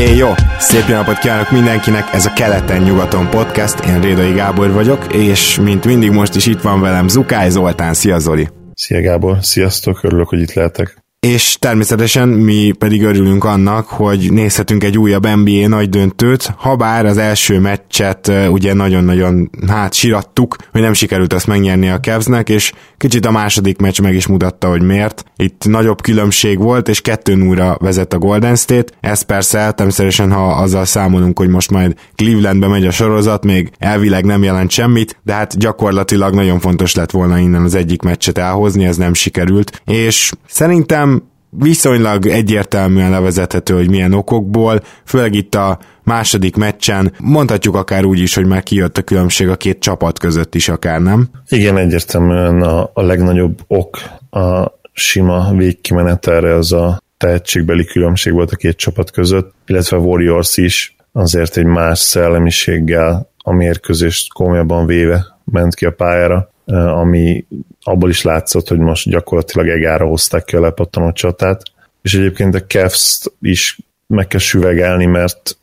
[0.00, 0.28] É, jó!
[0.58, 6.10] Szép napot kívánok mindenkinek, ez a Keleten-nyugaton podcast, én Rédai Gábor vagyok, és mint mindig
[6.10, 8.48] most is itt van velem Zukály Zoltán, szia Zoli!
[8.74, 14.84] Szia Gábor, sziasztok, örülök, hogy itt lehetek és természetesen mi pedig örülünk annak, hogy nézhetünk
[14.84, 20.80] egy újabb NBA nagy döntőt, ha bár az első meccset ugye nagyon-nagyon hát sirattuk, hogy
[20.80, 24.82] nem sikerült azt megnyerni a Cavsnek, és kicsit a második meccs meg is mutatta, hogy
[24.82, 25.24] miért.
[25.36, 28.92] Itt nagyobb különbség volt, és 2 0 vezet a Golden State.
[29.00, 34.24] Ez persze természetesen, ha azzal számolunk, hogy most majd Clevelandbe megy a sorozat, még elvileg
[34.24, 38.84] nem jelent semmit, de hát gyakorlatilag nagyon fontos lett volna innen az egyik meccset elhozni,
[38.84, 39.82] ez nem sikerült.
[39.84, 41.08] És szerintem
[41.50, 48.34] viszonylag egyértelműen levezethető, hogy milyen okokból, főleg itt a második meccsen, mondhatjuk akár úgy is,
[48.34, 51.28] hogy már kijött a különbség a két csapat között is akár, nem?
[51.48, 53.98] Igen, egyértelműen a, a legnagyobb ok
[54.30, 60.56] a sima végkimenetelre az a tehetségbeli különbség volt a két csapat között, illetve a Warriors
[60.56, 67.44] is azért egy más szellemiséggel a mérkőzést komolyabban véve ment ki a pályára ami
[67.82, 71.62] abból is látszott, hogy most gyakorlatilag egára hozták ki a lepattanó csatát,
[72.02, 75.56] és egyébként a cavs is meg kell süvegelni, mert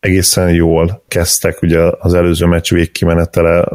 [0.00, 3.68] egészen jól kezdtek, ugye az előző meccs végkimenetele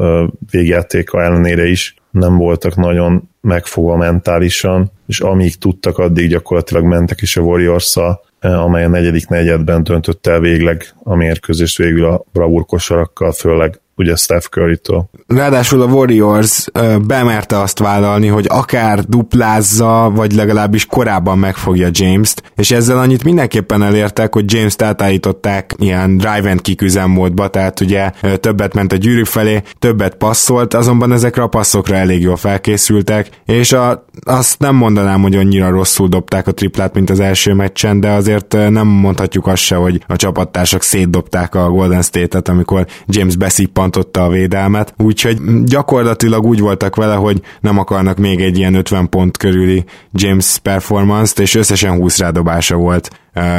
[0.50, 1.94] végjátéka ellenére is.
[2.10, 7.96] Nem voltak nagyon megfogva mentálisan, és amíg tudtak, addig gyakorlatilag mentek is a warriors
[8.40, 14.16] amely a negyedik negyedben döntött el végleg a mérkőzést végül a bravúr kosarakkal, főleg ugye
[14.16, 15.10] Steph Curry-től.
[15.26, 16.66] Ráadásul a Warriors
[17.06, 23.82] bemerte azt vállalni, hogy akár duplázza, vagy legalábbis korábban megfogja James-t, és ezzel annyit mindenképpen
[23.82, 29.24] elértek, hogy James-t átállították ilyen drive and kick üzemmódba, tehát ugye többet ment a gyűrű
[29.24, 35.22] felé, többet passzolt, azonban ezekre a passzokra elég jól felkészültek, és a, azt nem mondanám,
[35.22, 39.62] hogy annyira rosszul dobták a triplát, mint az első meccsen, de azért nem mondhatjuk azt
[39.62, 45.64] se, hogy a csapattársak szétdobták a Golden State-et, amikor James beszippant rontotta a védelmet, úgyhogy
[45.64, 51.38] gyakorlatilag úgy voltak vele, hogy nem akarnak még egy ilyen 50 pont körüli James performance-t,
[51.38, 53.10] és összesen 20 rádobása volt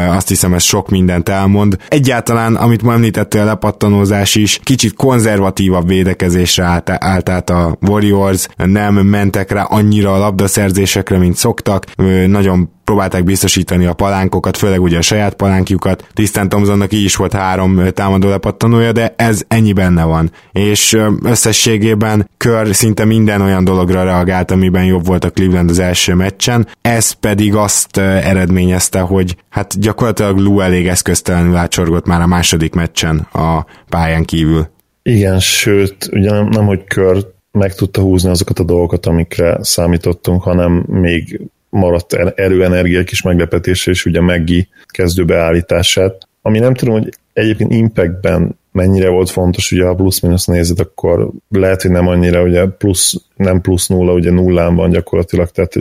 [0.08, 1.78] azt hiszem ez sok mindent elmond.
[1.88, 8.48] Egyáltalán, amit ma említettél, a lepattanózás is kicsit konzervatívabb védekezésre állt, állt át a Warriors,
[8.56, 11.86] nem mentek rá annyira a labdaszerzésekre, mint szoktak,
[12.28, 16.08] nagyon próbálták biztosítani a palánkokat, főleg ugye a saját palánkjukat.
[16.14, 20.32] Tisztán Thompsonnak így is volt három támadó lepattanója, de ez ennyi benne van.
[20.52, 26.14] És összességében kör szinte minden olyan dologra reagált, amiben jobb volt a Cleveland az első
[26.14, 26.68] meccsen.
[26.82, 32.74] Ez pedig azt eredményezte, hogy hát hát gyakorlatilag Lou elég eszköztelenül átsorgott már a második
[32.74, 34.68] meccsen a pályán kívül.
[35.04, 40.44] Igen, sőt, ugye nem, nem hogy kör meg tudta húzni azokat a dolgokat, amikre számítottunk,
[40.44, 47.14] hanem még maradt er-, erőenergia, kis meglepetése, és ugye Meggi kezdőbeállítását, ami nem tudom, hogy
[47.34, 52.66] egyébként Impactben mennyire volt fontos, ugye ha plusz-minusz nézed, akkor lehet, hogy nem annyira, ugye
[52.66, 55.76] plusz, nem plusz nulla, ugye nullán van gyakorlatilag, tehát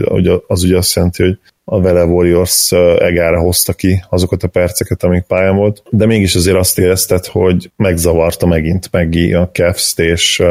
[0.46, 5.22] az ugye azt jelenti, hogy a vele Warriors egára hozta ki azokat a perceket, amik
[5.22, 10.42] pályán volt, de mégis azért azt érezted, hogy megzavarta megint Meggi a cavs és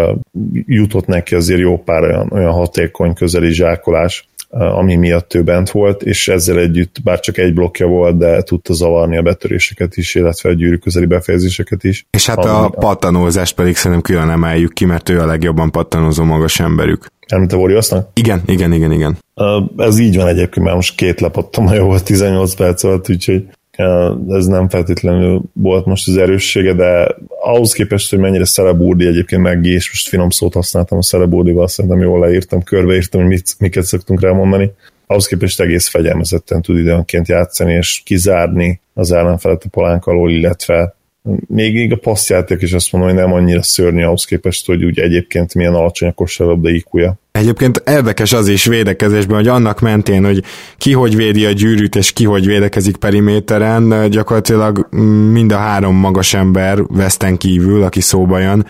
[0.65, 6.03] jutott neki azért jó pár olyan, olyan hatékony közeli zsákolás, ami miatt ő bent volt,
[6.03, 10.49] és ezzel együtt bár csak egy blokkja volt, de tudta zavarni a betöréseket is, illetve
[10.49, 12.05] a gyűrű közeli befejezéseket is.
[12.09, 16.59] És hát a pattanózást pedig szerintem külön emeljük ki, mert ő a legjobban pattanózó magas
[16.59, 17.05] emberük.
[17.31, 18.09] A Warriorsnak?
[18.13, 19.17] Igen, igen, igen, igen.
[19.77, 21.29] Ez így van egyébként, mert most két
[21.71, 23.47] jó volt 18 perc alatt, úgyhogy
[24.29, 29.65] ez nem feltétlenül volt most az erőssége, de ahhoz képest, hogy mennyire Szerebúrdi egyébként meg
[29.65, 34.21] és most finom szót használtam a Szerebúrdival, szerintem jól leírtam, körbeírtam, hogy mit, miket szoktunk
[34.21, 34.71] rámondani.
[35.07, 40.95] Ahhoz képest egész fegyelmezetten tud időnként játszani, és kizárni az ellenfelet a palánk alól, illetve
[41.47, 44.99] még így a passzjáték is azt mondom, hogy nem annyira szörnyű ahhoz képest, hogy úgy
[44.99, 50.43] egyébként milyen alacsony a kosárlabda iq Egyébként érdekes az is védekezésben, hogy annak mentén, hogy
[50.77, 54.87] ki hogy védi a gyűrűt, és ki hogy védekezik periméteren, gyakorlatilag
[55.31, 58.65] mind a három magas ember Westen kívül, aki szóba jön,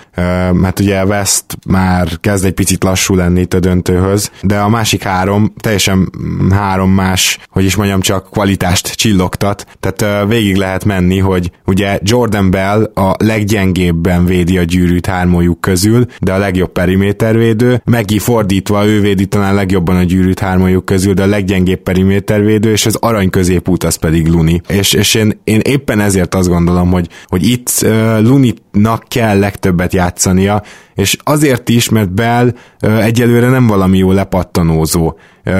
[0.54, 5.04] mert ugye West már kezd egy picit lassú lenni itt a döntőhöz, de a másik
[5.04, 6.10] három teljesen
[6.52, 12.52] három más, hogy is mondjam, csak kvalitást csillogtat, tehát végig lehet menni, hogy ugye Jordan
[12.52, 18.86] Bell a leggyengébben védi a gyűrűt hármójuk közül, de a legjobb perimétervédő, Maggie Ford fordítva
[18.86, 23.30] ő védi talán legjobban a gyűrűt hármajuk közül, de a leggyengébb perimétervédő, és az arany
[23.30, 24.62] középút az pedig Luni.
[24.68, 29.94] És, és én, én éppen ezért azt gondolom, hogy, hogy itt uh, Luninak kell legtöbbet
[29.94, 30.64] játszania,
[31.02, 35.18] és azért is, mert Bell egyelőre nem valami jó lepattanózó.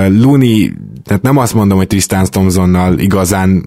[0.08, 0.74] Luni,
[1.04, 3.66] tehát nem azt mondom, hogy Tristan Thompsonnal igazán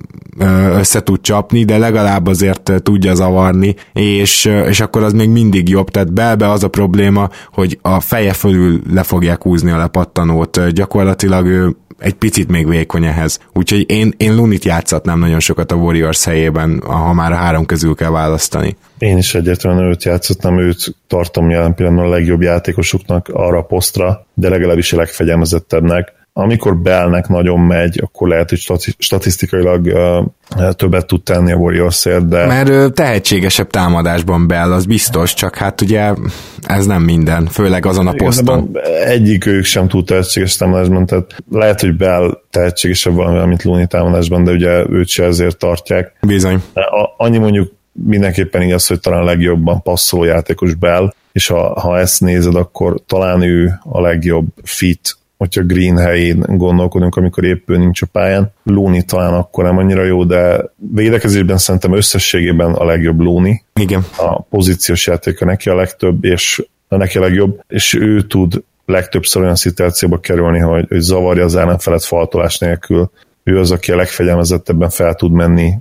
[0.73, 5.91] össze tud csapni, de legalább azért tudja zavarni, és, és akkor az még mindig jobb.
[5.91, 10.73] Tehát belbe az a probléma, hogy a feje fölül le fogják húzni a lepattanót.
[10.73, 13.39] Gyakorlatilag ő egy picit még vékony ehhez.
[13.53, 17.95] Úgyhogy én, én Lunit játszatnám nagyon sokat a Warriors helyében, ha már a három közül
[17.95, 18.77] kell választani.
[19.05, 24.27] Én is egyetlenül őt játszottam, őt tartom jelen pillanatban a legjobb játékosuknak arra a posztra,
[24.35, 28.59] de legalábbis a legfegyelmezettebbnek amikor belnek nagyon megy, akkor lehet, hogy
[28.99, 32.47] statisztikailag uh, többet tud tenni a warriors de...
[32.47, 36.13] Mert tehetségesebb támadásban Bell, az biztos, csak hát ugye
[36.63, 38.77] ez nem minden, főleg azon a poszton.
[39.05, 44.45] Egyik ők sem túl tehetséges támadásban, tehát lehet, hogy Bell tehetségesebb valami, mint Looney támadásban,
[44.45, 46.13] de ugye őt se ezért tartják.
[46.21, 46.63] Bizony.
[47.17, 47.73] Annyi mondjuk
[48.03, 53.43] mindenképpen igaz, hogy talán legjobban passzoló játékos Bell, és ha, ha ezt nézed, akkor talán
[53.43, 58.53] ő a legjobb fit hogyha Green helyén gondolkodunk, amikor épp ő nincs a pályán.
[58.63, 63.63] Looney talán akkor nem annyira jó, de védekezésben szerintem összességében a legjobb Looney.
[63.81, 64.05] Igen.
[64.17, 69.43] A pozíciós játéka neki a legtöbb, és a neki a legjobb, és ő tud legtöbbször
[69.43, 73.11] olyan szituációba kerülni, hogy, hogy zavarja az ellenfelet faltolás nélkül.
[73.43, 75.75] Ő az, aki a legfegyelmezettebben fel tud menni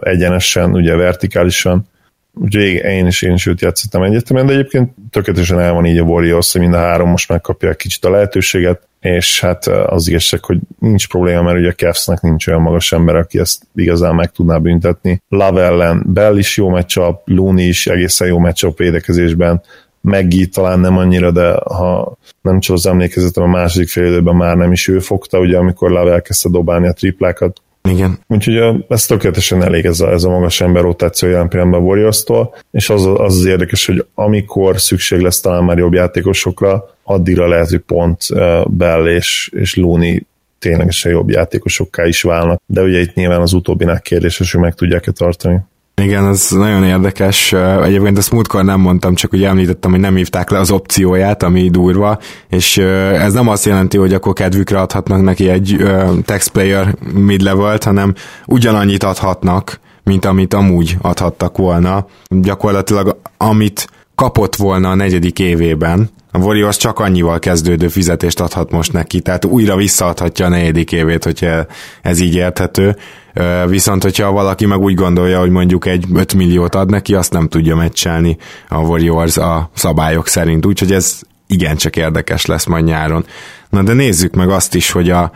[0.00, 1.88] egyenesen, ugye vertikálisan,
[2.34, 6.02] Úgyhogy én is, én is őt játszottam egyetemen, de egyébként tökéletesen el van így a
[6.02, 10.58] Warriors, hogy mind a három most megkapja kicsit a lehetőséget, és hát az igazság, hogy
[10.78, 14.58] nincs probléma, mert ugye a Cavs-nek nincs olyan magas ember, aki ezt igazán meg tudná
[14.58, 15.22] büntetni.
[15.28, 19.62] Love ellen Bell is jó meccsap, Looney is egészen jó meccsap védekezésben,
[20.02, 24.56] Meggi talán nem annyira, de ha nem csak az emlékezetem, a második fél időben már
[24.56, 28.18] nem is ő fogta, ugye amikor Love elkezdte dobálni a triplákat, igen.
[28.26, 32.24] Úgyhogy ez tökéletesen elég ez a, ez a magas ember rotáció jelen pillanatban warriors
[32.70, 37.68] és az, az az érdekes, hogy amikor szükség lesz talán már jobb játékosokra, addigra lehet,
[37.68, 38.26] hogy pont
[38.66, 40.26] Bell és, és Looney
[40.58, 42.62] ténylegesen jobb játékosokká is válnak.
[42.66, 45.58] De ugye itt nyilván az utóbbinak kérdéses, hogy meg tudják-e tartani.
[46.00, 47.52] Igen, az nagyon érdekes.
[47.82, 51.70] Egyébként ezt múltkor nem mondtam, csak ugye említettem, hogy nem hívták le az opcióját, ami
[51.70, 52.18] durva,
[52.48, 55.76] és ez nem azt jelenti, hogy akkor kedvükre adhatnak neki egy
[56.24, 58.14] text player mid-level hanem
[58.46, 62.06] ugyanannyit adhatnak, mint amit amúgy adhattak volna.
[62.28, 68.92] Gyakorlatilag amit kapott volna a negyedik évében, a Warriors csak annyival kezdődő fizetést adhat most
[68.92, 71.66] neki, tehát újra visszaadhatja a negyedik évét, hogyha
[72.02, 72.96] ez így érthető.
[73.66, 77.48] Viszont, hogyha valaki meg úgy gondolja, hogy mondjuk egy 5 milliót ad neki, azt nem
[77.48, 78.36] tudja meccselni
[78.68, 83.24] a Warriors a szabályok szerint, úgyhogy ez igencsak érdekes lesz majd nyáron.
[83.70, 85.32] Na de nézzük meg azt is, hogy a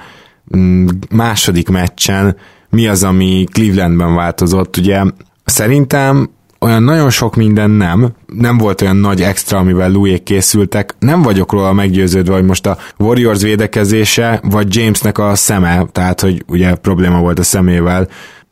[0.56, 2.36] mm, második meccsen
[2.70, 4.76] mi az, ami Clevelandben változott.
[4.76, 5.02] Ugye
[5.44, 6.30] szerintem
[6.64, 10.94] olyan nagyon sok minden nem, nem volt olyan nagy extra, amivel Louis készültek.
[10.98, 16.44] Nem vagyok róla meggyőződve, hogy most a Warriors védekezése, vagy Jamesnek a szeme, tehát hogy
[16.46, 18.08] ugye probléma volt a szemével,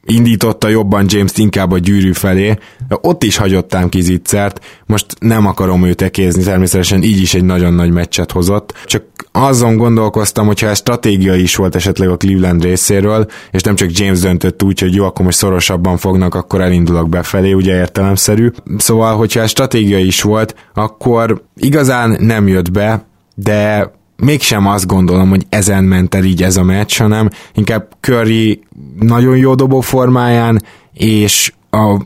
[0.07, 5.47] indította jobban James-t inkább a gyűrű felé, de ott is hagyottám ki zicsert, most nem
[5.47, 10.69] akarom őt ekézni, természetesen így is egy nagyon nagy meccset hozott, csak azon gondolkoztam, hogyha
[10.69, 14.95] ez stratégia is volt esetleg a Cleveland részéről, és nem csak James döntött úgy, hogy
[14.95, 18.51] jó, akkor most szorosabban fognak, akkor elindulok befelé, ugye értelemszerű.
[18.77, 23.91] Szóval, hogyha ez stratégia is volt, akkor igazán nem jött be, de
[24.25, 28.63] mégsem azt gondolom, hogy ezen ment el így ez a meccs, hanem inkább Curry
[29.01, 30.63] nagyon jó dobó formáján,
[30.93, 32.01] és a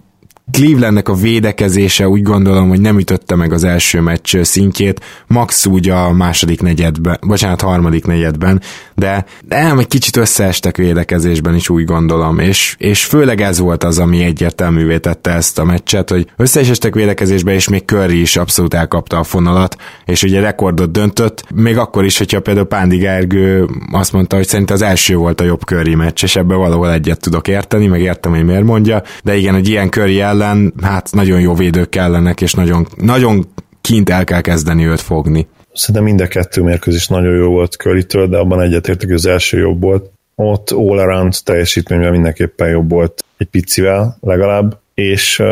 [0.52, 5.88] Clevelandnek a védekezése úgy gondolom, hogy nem ütötte meg az első meccs szintjét, max úgy
[5.88, 8.60] a második negyedben, bocsánat, harmadik negyedben,
[8.94, 13.98] de nem, egy kicsit összeestek védekezésben is úgy gondolom, és, és főleg ez volt az,
[13.98, 19.18] ami egyértelművé tette ezt a meccset, hogy összeestek védekezésben, és még Curry is abszolút elkapta
[19.18, 24.36] a fonalat, és ugye rekordot döntött, még akkor is, hogyha például Pándi Gergő azt mondta,
[24.36, 27.86] hogy szerint az első volt a jobb Curry meccs, és ebbe valahol egyet tudok érteni,
[27.86, 31.88] meg értem, hogy miért mondja, de igen, egy ilyen Curry ellen, hát nagyon jó védők
[31.88, 33.46] kellenek, és nagyon, nagyon
[33.80, 35.46] kint el kell kezdeni őt fogni.
[35.72, 39.58] Szerintem mind a kettő mérkőzés nagyon jó volt curry de abban egyetértek, hogy az első
[39.58, 40.10] jobb volt.
[40.34, 45.42] Ott all around teljesítményben mindenképpen jobb volt, egy picivel legalább, és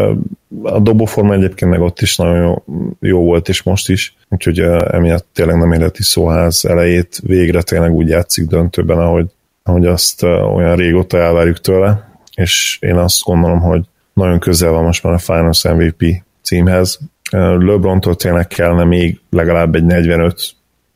[0.63, 2.65] a dobóforma egyébként meg ott is nagyon jó,
[3.01, 4.59] jó volt, és most is, úgyhogy
[4.91, 9.27] emiatt tényleg nem életi szóház elejét végre tényleg úgy játszik döntőben, ahogy,
[9.63, 15.03] ahogy azt olyan régóta elvárjuk tőle, és én azt gondolom, hogy nagyon közel van most
[15.03, 16.99] már a Finals MVP címhez.
[17.31, 20.55] LeBron-tól tényleg kellene még legalább egy 45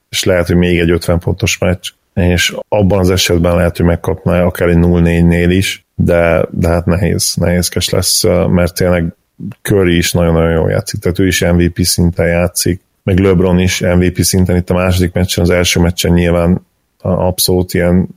[0.08, 4.42] és lehet, hogy még egy 50 pontos meccs, és abban az esetben lehet, hogy megkapná
[4.42, 9.14] akár egy 0-4-nél is, de, de hát nehéz, nehézkes lesz, mert tényleg
[9.62, 14.16] Curry is nagyon-nagyon jól játszik, tehát ő is MVP szinten játszik, meg LeBron is MVP
[14.16, 16.66] szinten itt a második meccsen, az első meccsen nyilván
[17.02, 18.08] abszolút ilyen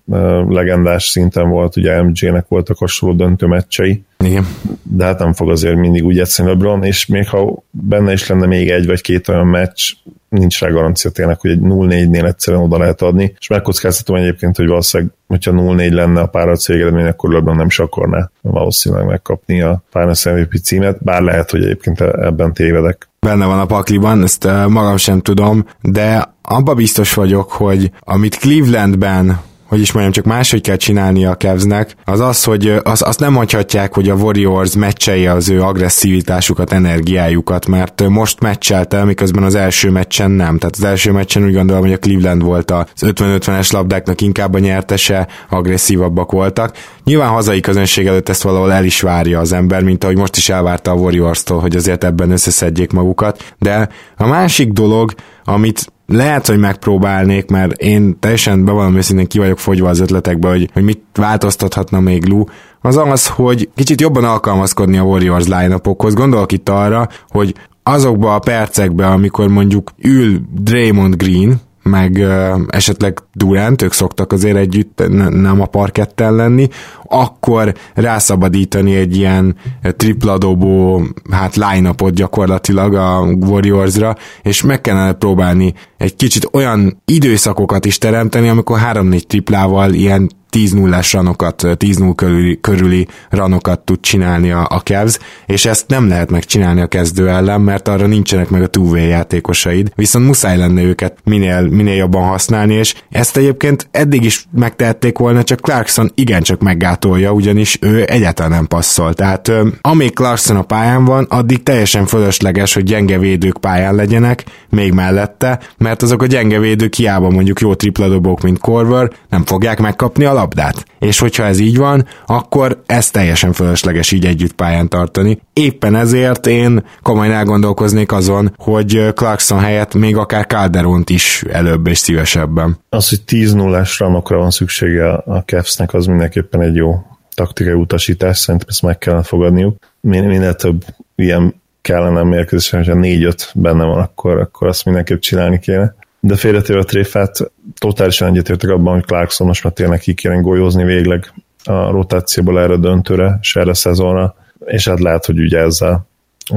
[0.50, 4.48] legendás szinten volt, ugye MJ-nek voltak hasonló döntő meccsei, Igen.
[4.84, 8.46] de hát nem fog azért mindig úgy egyszerű LeBron, és még ha benne is lenne
[8.46, 9.92] még egy vagy két olyan meccs,
[10.30, 14.68] nincs rá garancia tényleg, hogy egy 0-4-nél egyszerűen oda lehet adni, és megkockáztatom egyébként, hogy
[14.68, 19.84] valószínűleg, hogyha 0-4 lenne a párat cégedmény, akkor LeBron nem is akarná valószínűleg megkapni a
[19.90, 23.10] Finals MVP címet, bár lehet, hogy egyébként ebben tévedek.
[23.20, 29.40] Benne van a pakliban, ezt magam sem tudom, de abba biztos vagyok, hogy amit Clevelandben
[29.72, 33.32] hogy is mondjam, csak máshogy kell csinálni a Cavsnek, az az, hogy az, azt nem
[33.32, 39.90] mondhatják, hogy a Warriors meccsei az ő agresszivitásukat, energiájukat, mert most meccselte, miközben az első
[39.90, 40.58] meccsen nem.
[40.58, 44.60] Tehát az első meccsen úgy gondolom, hogy a Cleveland volt az 50-50-es labdáknak inkább a
[44.60, 46.78] nyertese, agresszívabbak voltak.
[47.04, 50.50] Nyilván hazai közönség előtt ezt valahol el is várja az ember, mint ahogy most is
[50.50, 53.54] elvárta a Warriors-tól, hogy azért ebben összeszedjék magukat.
[53.60, 55.14] De a másik dolog,
[55.44, 60.70] amit lehet, hogy megpróbálnék, mert én teljesen bevallom őszintén ki vagyok fogyva az ötletekbe, hogy,
[60.74, 62.44] hogy mit változtathatna még Lu,
[62.82, 65.74] az az, hogy kicsit jobban alkalmazkodni a Warriors line
[66.14, 72.26] Gondolok itt arra, hogy azokba a percekbe, amikor mondjuk ül Draymond Green, meg
[72.68, 76.68] esetleg Durant, ők szoktak azért együtt nem a parketten lenni,
[77.04, 86.16] akkor rászabadítani egy ilyen tripladobó hát line gyakorlatilag a Warriorsra, és meg kellene próbálni egy
[86.16, 92.60] kicsit olyan időszakokat is teremteni, amikor 3-4 triplával ilyen 10 0 ranokat, 10 0 körüli,
[92.62, 97.62] körüli ranokat tud csinálni a, a Cavs, és ezt nem lehet megcsinálni a kezdő ellen,
[97.62, 102.74] mert arra nincsenek meg a two játékosaid, viszont muszáj lenne őket minél, minél jobban használni,
[102.74, 108.68] és ezt egyébként eddig is megtehették volna, csak Clarkson igencsak meggátolja, ugyanis ő egyáltalán nem
[108.68, 109.14] passzol.
[109.14, 114.94] Tehát amíg Clarkson a pályán van, addig teljesen fölösleges, hogy gyenge védők pályán legyenek, még
[114.94, 120.26] mellette, mert azok a gyenge védők hiába mondjuk jó tripladobók, mint Corver, nem fogják megkapni
[120.26, 120.86] a labdát.
[121.00, 125.42] És hogyha ez így van, akkor ez teljesen fölösleges így együtt pályán tartani.
[125.54, 131.98] Éppen ezért én komolyan elgondolkoznék azon, hogy Clarkson helyett még akár Calderont is előbb és
[131.98, 132.78] szívesebben.
[132.90, 138.38] Az, hogy 10 0 ranokra van szüksége a Cavsnek, az mindenképpen egy jó taktikai utasítás,
[138.38, 139.76] szerintem ezt meg kellene fogadniuk.
[140.02, 145.96] Minél több ilyen kellene mérkőzésen, hogyha 4-5 benne van, akkor, akkor azt mindenképp csinálni kéne
[146.24, 150.84] de félretéve a tréfát, totálisan egyetértek abban, hogy Clarkson most már tényleg ki kéne golyozni
[150.84, 154.36] végleg a rotációból erre döntőre, és erre szezonra,
[154.66, 156.08] és hát lehet, hogy ugye ezzel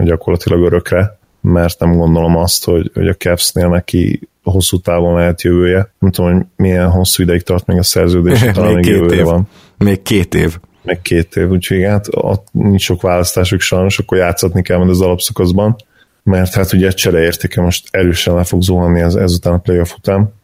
[0.03, 5.93] gyakorlatilag örökre, mert nem gondolom azt, hogy, hogy a Cavs-nél neki hosszú távon lehet jövője.
[5.99, 9.25] Nem tudom, hogy milyen hosszú ideig tart még a szerződés, talán még, még év.
[9.25, 9.49] van.
[9.79, 10.59] Még két év.
[10.83, 15.01] Még két év, úgyhogy hát ott nincs sok választásuk sajnos, akkor játszatni kell majd az
[15.01, 15.77] alapszakaszban
[16.25, 20.35] mert hát ugye csere értéke most erősen le fog zuhanni ez, ezután a playoff után.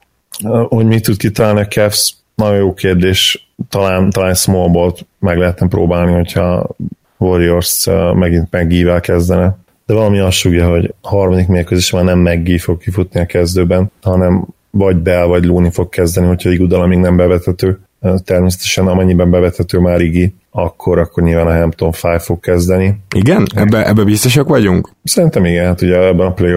[0.68, 6.12] Hogy mit tud kitalálni a Cavs, nagyon jó kérdés, talán, talán small meg lehetne próbálni,
[6.12, 6.68] hogyha
[7.18, 9.58] Warriors megint megível kezdene.
[9.86, 13.90] De valami azt sugja, hogy a harmadik mérkőzés már nem meggi fog kifutni a kezdőben,
[14.02, 17.80] hanem vagy Bell vagy Looney fog kezdeni, hogyha Igudala még nem bevetető.
[18.24, 22.96] Természetesen amennyiben bevetető már Igi, akkor, akkor nyilván a Hampton 5 fog kezdeni.
[23.14, 23.46] Igen?
[23.54, 24.90] Ebbe, ebbe biztosak vagyunk?
[25.02, 26.54] Szerintem igen, hát ugye ebben a play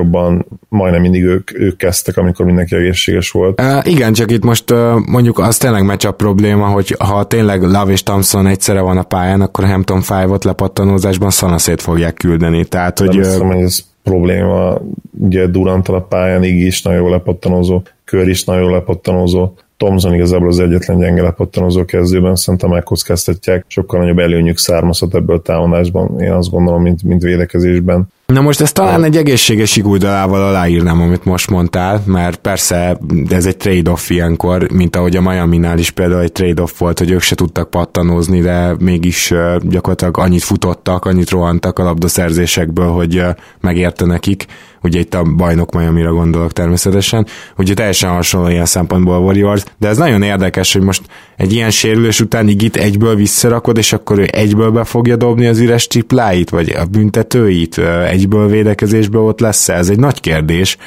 [0.69, 3.61] majdnem mindig ők, ők kezdtek, amikor mindenki egészséges volt.
[3.61, 7.61] Uh, igen, csak itt most uh, mondjuk az tényleg meccs a probléma, hogy ha tényleg
[7.61, 12.65] Love és Thompson egyszerre van a pályán, akkor a Hampton 5-ot lepattanózásban szanaszét fogják küldeni.
[12.65, 14.77] Tehát, hogy, Nem hiszem, hogy ez probléma,
[15.19, 19.53] ugye Durant a pályán, Igi is nagyon jó lepattanózó, Kör is nagyon jó lepattanózó,
[19.83, 25.41] Thomson igazából az egyetlen gyenge lepattanozó kezdőben, szerintem megkockáztatják, sokkal nagyobb előnyük származhat ebből a
[25.41, 28.07] támadásban, én azt gondolom, mint, mint védekezésben.
[28.25, 32.97] Na most ezt talán egy egészséges iguldalával aláírnám, amit most mondtál, mert persze
[33.29, 37.21] ez egy trade-off ilyenkor, mint ahogy a Miami-nál is például egy trade-off volt, hogy ők
[37.21, 43.23] se tudtak pattanózni, de mégis gyakorlatilag annyit futottak, annyit rohantak a labdaszerzésekből, hogy
[43.59, 44.45] megérte nekik
[44.83, 47.25] ugye itt a bajnok Miami-ra gondolok természetesen,
[47.57, 51.01] ugye teljesen hasonló ilyen szempontból a Warriors, de ez nagyon érdekes, hogy most
[51.37, 55.59] egy ilyen sérülés után Igit egyből visszarakod, és akkor ő egyből be fogja dobni az
[55.59, 60.77] üres tripláit, vagy a büntetőit, egyből védekezésbe ott lesz Ez egy nagy kérdés,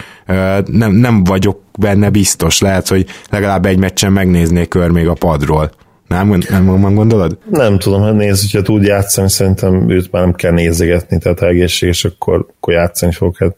[0.66, 5.70] nem, nem vagyok benne biztos, lehet, hogy legalább egy meccsen megnéznék kör még a padról.
[6.08, 7.38] Nem, nem, nem gondolod?
[7.50, 11.46] Nem tudom, hát nézd, hogyha tud játszani, szerintem őt már nem kell nézegetni, tehát ha
[11.46, 13.36] egészséges, akkor, akkor játszani fog.
[13.36, 13.56] Hát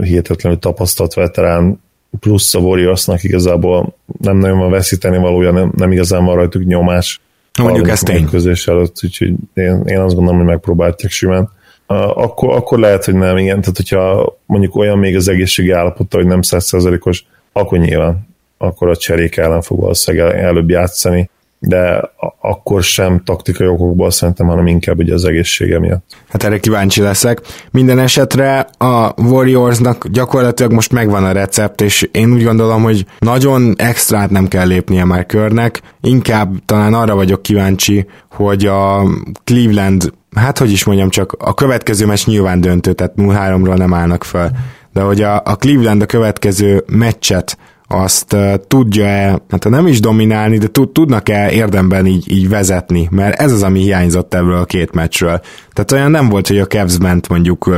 [0.00, 1.80] hihetetlenül tapasztalt veterán,
[2.20, 7.20] plusz a Warriorsnak igazából nem nagyon van veszíteni valója, nem, nem igazán van rajtuk nyomás.
[7.58, 8.28] Mondjuk ezt tény.
[8.28, 11.50] Közés előtt, úgyhogy én, én azt gondolom, hogy megpróbálják simán.
[11.86, 13.60] Akkor, akkor lehet, hogy nem, igen.
[13.60, 18.26] Tehát, hogyha mondjuk olyan még az egészségi állapota, hogy nem százszerzalékos, akkor nyilván
[18.58, 22.10] akkor a cserék ellen fog valószínűleg előbb játszani de
[22.40, 26.04] akkor sem taktikai okokból szerintem, hanem inkább ugye az egészsége miatt.
[26.28, 27.40] Hát erre kíváncsi leszek.
[27.70, 33.74] Minden esetre a Warriorsnak gyakorlatilag most megvan a recept, és én úgy gondolom, hogy nagyon
[33.76, 39.02] extrát nem kell lépnie már körnek, inkább talán arra vagyok kíváncsi, hogy a
[39.44, 44.24] Cleveland, hát hogy is mondjam, csak a következő meccs nyilván döntő, tehát 0-3-ról nem állnak
[44.24, 44.50] fel,
[44.92, 47.58] de hogy a, a Cleveland a következő meccset
[47.88, 53.52] azt tudja-e, hát nem is dominálni, de tud, tudnak-e érdemben így, így vezetni, mert ez
[53.52, 55.40] az, ami hiányzott ebből a két meccsről.
[55.72, 57.70] Tehát olyan nem volt, hogy a Cavs ment mondjuk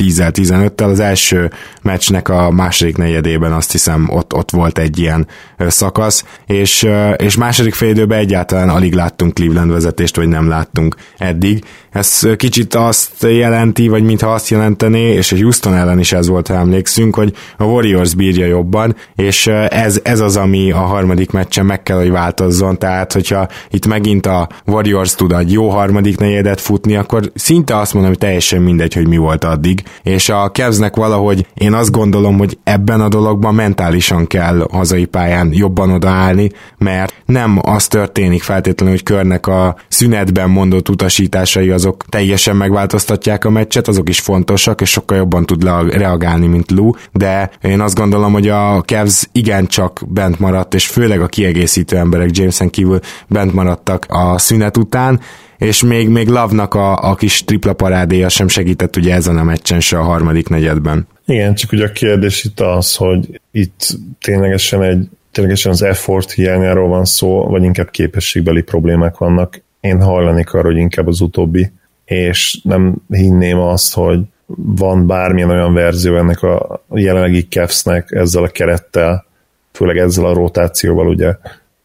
[0.00, 1.50] uh, 10-15-tel, az első
[1.82, 5.26] meccsnek a második negyedében azt hiszem ott, ott volt egy ilyen
[5.58, 11.64] szakasz, és, és második fél időben egyáltalán alig láttunk Cleveland vezetést, vagy nem láttunk eddig.
[11.90, 16.46] Ez kicsit azt jelenti, vagy mintha azt jelentené, és a Houston ellen is ez volt,
[16.46, 21.66] ha emlékszünk, hogy a Warriors bírja jobban, és ez, ez az, ami a harmadik meccsen
[21.66, 26.60] meg kell, hogy változzon, tehát hogyha itt megint a Warriors tud egy jó harmadik negyedet
[26.60, 30.96] futni, akkor szinte azt mondom, hogy teljesen mindegy, hogy mi volt addig, és a Cavsnek
[30.96, 37.14] valahogy én azt gondolom, hogy ebben a dologban mentálisan kell hazai pályán jobban odaállni, mert
[37.24, 43.88] nem az történik feltétlenül, hogy körnek a szünetben mondott utasításai azok teljesen megváltoztatják a meccset,
[43.88, 48.48] azok is fontosak, és sokkal jobban tud reagálni, mint Lou, de én azt gondolom, hogy
[48.48, 54.38] a Cavs igencsak bent maradt, és főleg a kiegészítő emberek Jameson kívül bent maradtak a
[54.38, 55.20] szünet után,
[55.58, 59.80] és még, még Lavnak a, a kis tripla parádéja sem segített ugye ezen a meccsen
[59.80, 61.06] se a harmadik negyedben.
[61.26, 63.86] Igen, csak ugye a kérdés itt az, hogy itt
[64.20, 69.62] ténylegesen egy ténylegesen az effort hiányáról van szó, vagy inkább képességbeli problémák vannak.
[69.80, 71.72] Én hajlanék arra, hogy inkább az utóbbi,
[72.04, 74.20] és nem hinném azt, hogy
[74.56, 79.26] van bármilyen olyan verzió ennek a jelenlegi Cavs-nek ezzel a kerettel,
[79.72, 81.36] főleg ezzel a rotációval, ugye,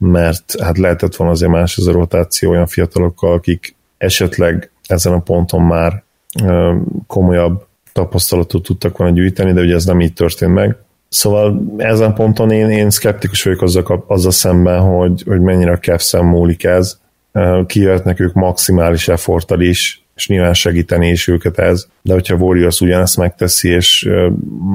[0.03, 5.19] mert hát lehetett volna azért más ez a rotáció olyan fiatalokkal, akik esetleg ezen a
[5.19, 6.03] ponton már
[7.07, 10.75] komolyabb tapasztalatot tudtak volna gyűjteni, de ugye ez nem így történt meg.
[11.09, 16.25] Szóval ezen ponton én, én szkeptikus vagyok azzal, azzal szemben, hogy, hogy mennyire a Kevszen
[16.25, 16.99] múlik ez.
[17.65, 23.17] Kijöhetnek ők maximális efforttal is, és nyilván segíteni is őket ez, de hogyha Warriors ugyanezt
[23.17, 24.09] megteszi, és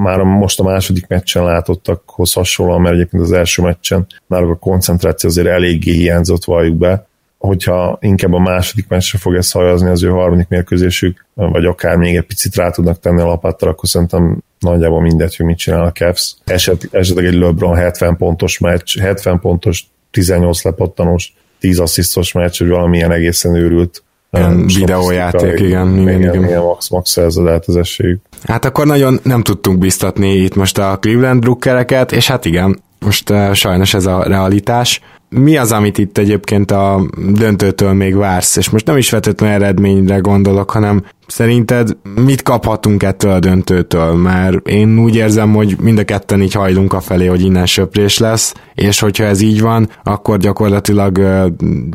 [0.02, 5.28] már most a második meccsen látottakhoz hasonlóan, mert egyébként az első meccsen náluk a koncentráció
[5.28, 7.06] azért eléggé hiányzott valljuk be,
[7.38, 12.16] hogyha inkább a második meccsre fog ezt hajazni az ő harmadik mérkőzésük, vagy akár még
[12.16, 15.92] egy picit rá tudnak tenni a lapáttal, akkor szerintem nagyjából mindegy, hogy mit csinál a
[15.92, 16.36] Cavs.
[16.44, 22.68] Eset, esetleg egy LeBron 70 pontos meccs, 70 pontos, 18 lepattanós, 10 asszisztos meccs, vagy
[22.68, 26.44] valamilyen egészen őrült Ilyen videójáték, igen, igen, igen.
[26.44, 28.20] Igen, max-max ez lehet az esélyük.
[28.44, 33.30] Hát akkor nagyon nem tudtunk biztatni itt most a Cleveland drukkereket, és hát igen, most
[33.30, 38.56] uh, sajnos ez a realitás mi az, amit itt egyébként a döntőtől még vársz?
[38.56, 44.14] És most nem is vetetlen eredményre gondolok, hanem Szerinted mit kaphatunk ettől a döntőtől?
[44.14, 48.18] Mert én úgy érzem, hogy mind a ketten így hajlunk a felé, hogy innen söprés
[48.18, 51.18] lesz, és hogyha ez így van, akkor gyakorlatilag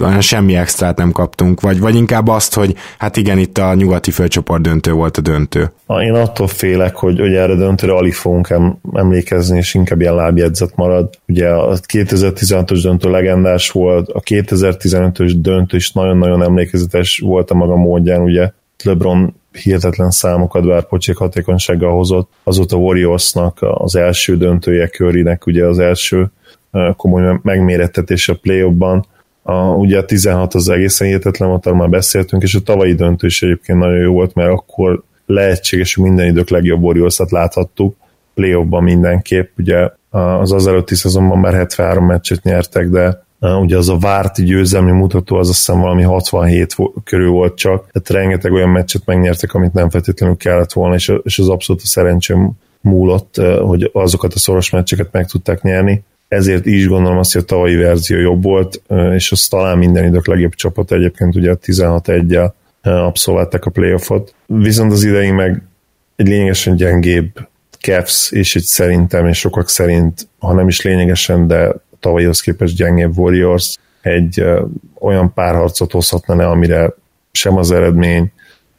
[0.02, 4.12] olyan semmi extrát nem kaptunk, vagy, vagy inkább azt, hogy hát igen, itt a nyugati
[4.12, 5.72] fölcsoport döntő volt a döntő.
[5.88, 8.54] Én attól félek, hogy, hogy erre döntőre alig fogunk
[8.94, 11.10] emlékezni, és inkább ilyen lábjegyzet marad.
[11.28, 17.76] Ugye a 2016-os döntő legendás volt, a 2015-ös döntő is nagyon-nagyon emlékezetes volt a maga
[17.76, 18.52] módján, ugye
[18.84, 25.80] LeBron hihetetlen számokat, bár pocsék hatékonysággal hozott, azóta Warriorsnak az első döntője körinek, ugye az
[25.80, 26.32] első
[26.96, 28.62] komoly megmérettetés a play
[29.42, 33.42] a, ugye a 16 az egészen hihetetlen volt, már beszéltünk, és a tavalyi döntő is
[33.42, 37.96] egyébként nagyon jó volt, mert akkor lehetséges, hogy minden idők legjobb warriors láthattuk,
[38.34, 43.90] play ban mindenképp, ugye az az előtti szezonban már 73 meccset nyertek, de ugye az
[43.90, 48.70] a várt győzelmi mutató az azt hiszem valami 67 körül volt csak, tehát rengeteg olyan
[48.70, 52.52] meccset megnyertek, amit nem feltétlenül kellett volna, és, és az abszolút a szerencsém
[52.82, 56.04] múlott, hogy azokat a szoros meccseket meg tudták nyerni.
[56.28, 58.82] Ezért is gondolom azt, hogy a tavalyi verzió jobb volt,
[59.14, 62.40] és az talán minden idők legjobb csapat egyébként ugye 16 1
[62.82, 64.36] abszolválták a playoffot.
[64.46, 65.62] Viszont az idején meg
[66.16, 67.48] egy lényegesen gyengébb
[67.80, 73.18] Cavs, és egy szerintem, és sokak szerint, ha nem is lényegesen, de tavalyhoz képest gyengébb
[73.18, 74.44] Warriors egy
[75.00, 76.94] olyan párharcot hozhatna le, amire
[77.32, 78.32] sem az eredmény,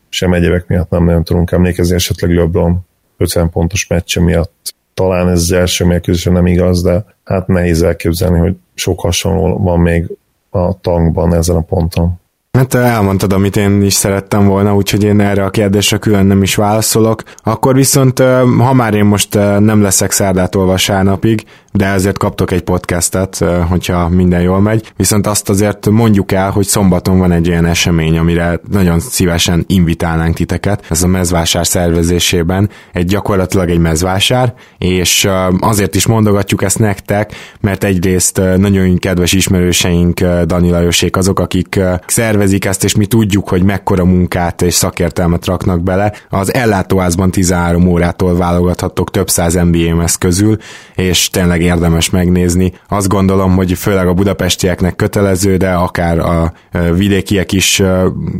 [0.09, 5.41] sem egyebek miatt nem nagyon tudunk emlékezni, esetleg LeBron 50 pontos meccse miatt talán ez
[5.41, 10.11] az első mérkőzésen nem igaz, de hát nehéz elképzelni, hogy sok hasonló van még
[10.51, 12.23] a tankban ezen a ponton.
[12.53, 16.55] Hát elmondtad, amit én is szerettem volna, úgyhogy én erre a kérdésre külön nem is
[16.55, 17.23] válaszolok.
[17.43, 18.19] Akkor viszont,
[18.59, 21.45] ha már én most nem leszek szerdától vasárnapig,
[21.77, 24.93] de ezért kaptok egy podcastet, hogyha minden jól megy.
[24.97, 30.35] Viszont azt azért mondjuk el, hogy szombaton van egy olyan esemény, amire nagyon szívesen invitálnánk
[30.35, 30.85] titeket.
[30.91, 37.85] Ez a mezvásár szervezésében egy gyakorlatilag egy mezvásár, és azért is mondogatjuk ezt nektek, mert
[37.85, 44.05] egyrészt nagyon kedves ismerőseink Dani Lajosék azok, akik szervezik ezt, és mi tudjuk, hogy mekkora
[44.05, 46.13] munkát és szakértelmet raknak bele.
[46.31, 50.57] Az ellátóházban 13 órától válogathattok több száz MBMS közül,
[50.95, 52.73] és tényleg érdemes megnézni.
[52.89, 56.53] Azt gondolom, hogy főleg a budapestieknek kötelező, de akár a
[56.95, 57.83] vidékiek is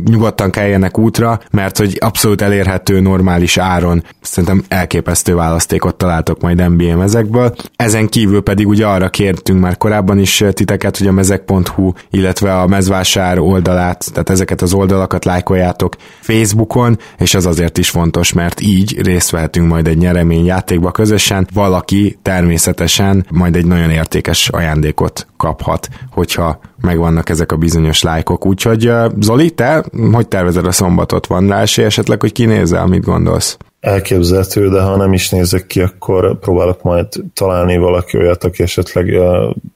[0.05, 6.99] nyugodtan keljenek útra, mert hogy abszolút elérhető normális áron szerintem elképesztő választékot találtok majd MBM
[6.99, 7.55] ezekből.
[7.75, 12.67] Ezen kívül pedig ugye arra kértünk már korábban is titeket, hogy a mezek.hu, illetve a
[12.67, 19.01] mezvásár oldalát, tehát ezeket az oldalakat lájkoljátok Facebookon, és az azért is fontos, mert így
[19.01, 25.89] részt vehetünk majd egy nyereményjátékba közösen, valaki természetesen után majd egy nagyon értékes ajándékot kaphat,
[26.11, 28.45] hogyha megvannak ezek a bizonyos lájkok.
[28.45, 31.27] Úgyhogy Zoli, te hogy tervezed a szombatot?
[31.27, 33.57] Van rá esély esetleg, hogy kinézel, mit gondolsz?
[33.79, 39.13] Elképzelhető, de ha nem is nézek ki, akkor próbálok majd találni valaki olyat, aki esetleg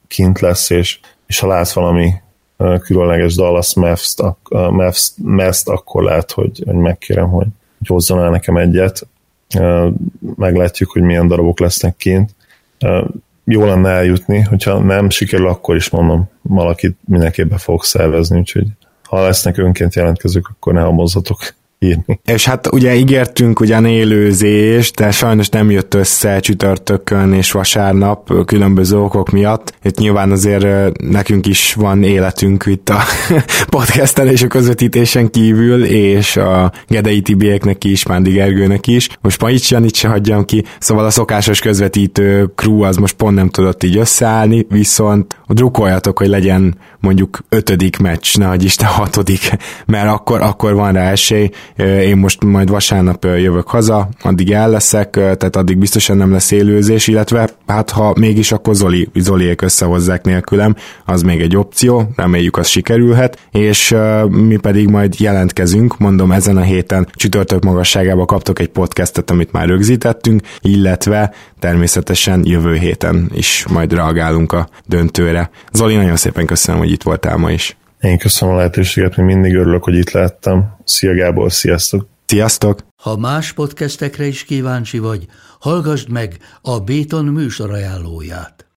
[0.08, 2.14] kint lesz, és, és ha látsz valami
[2.82, 3.76] különleges Dallas
[5.18, 7.48] Mavs-t, akkor lehet, hogy, hogy megkérem, hogy,
[7.78, 9.08] hogy hozzon el nekem egyet.
[10.36, 12.36] Meglátjuk, hogy milyen darabok lesznek kint
[13.52, 18.68] jó lenne eljutni, hogyha nem sikerül, akkor is mondom, valakit mindenképpen fog szervezni, úgyhogy
[19.04, 21.40] ha lesznek önként jelentkezők, akkor ne hamozzatok
[21.80, 22.20] írni.
[22.26, 28.98] És hát ugye ígértünk ugyan élőzést, de sajnos nem jött össze csütörtökön és vasárnap különböző
[28.98, 29.74] okok miatt.
[29.84, 33.00] Itt nyilván azért nekünk is van életünk itt a
[33.78, 39.10] podcasten és a közvetítésen kívül, és a Gedei Tibieknek is, Mándi Gergőnek is.
[39.22, 43.36] Most ma itt itt se hagyjam ki, szóval a szokásos közvetítő crew az most pont
[43.36, 50.10] nem tudott így összeállni, viszont drukkoljatok, hogy legyen mondjuk ötödik meccs, ne Isten hatodik, mert
[50.10, 55.56] akkor, akkor van rá esély, én most majd vasárnap jövök haza, addig el leszek, tehát
[55.56, 61.22] addig biztosan nem lesz élőzés, illetve hát ha mégis, akkor Zoli, Zoliék összehozzák nélkülem, az
[61.22, 63.96] még egy opció, reméljük az sikerülhet, és
[64.30, 69.68] mi pedig majd jelentkezünk, mondom ezen a héten csütörtök magasságába kaptok egy podcastet, amit már
[69.68, 75.50] rögzítettünk, illetve természetesen jövő héten is majd reagálunk a döntőre.
[75.72, 77.78] Zoli, nagyon szépen köszönöm, hogy itt voltál ma is.
[78.02, 80.76] Én köszönöm a lehetőséget, még mindig örülök, hogy itt lehettem.
[80.84, 82.08] Szia Gábor, sziasztok!
[82.26, 82.80] Sziasztok!
[83.02, 85.26] Ha más podcastekre is kíváncsi vagy,
[85.60, 88.69] hallgassd meg a Béton műsor ajánlóját.